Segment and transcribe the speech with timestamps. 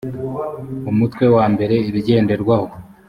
[0.91, 2.67] umutwe wa mbere ibigenderwaho